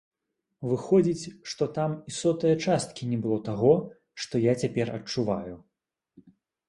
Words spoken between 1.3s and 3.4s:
што там і сотае часткі не было